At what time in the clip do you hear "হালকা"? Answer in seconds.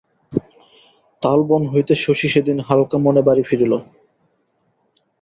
2.67-2.97